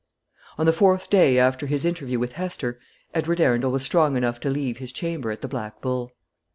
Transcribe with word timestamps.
On 0.57 0.65
the 0.65 0.73
fourth 0.73 1.11
day 1.11 1.37
after 1.37 1.67
his 1.67 1.85
interview 1.85 2.17
with 2.17 2.31
Hester, 2.31 2.79
Edward 3.13 3.39
Arundel 3.39 3.69
was 3.69 3.83
strong 3.85 4.17
enough 4.17 4.39
to 4.39 4.49
leave 4.49 4.79
his 4.79 4.91
chamber 4.91 5.29
at 5.29 5.41
the 5.41 5.47
Black 5.47 5.79
Bull. 5.79 6.11